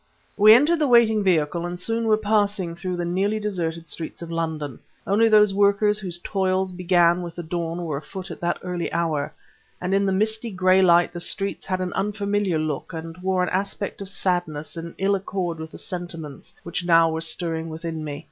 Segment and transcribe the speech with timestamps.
[0.35, 4.31] We entered the waiting vehicle and soon were passing through the nearly deserted streets of
[4.31, 4.79] London.
[5.05, 9.31] Only those workers whose toils began with the dawn were afoot at that early hour,
[9.79, 13.49] and in the misty gray light the streets had an unfamiliar look and wore an
[13.49, 18.19] aspect of sadness in ill accord with the sentiments which now were stirring within me.